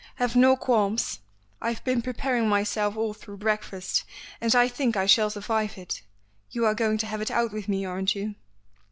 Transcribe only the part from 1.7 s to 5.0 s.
been preparing myself all through breakfast and I think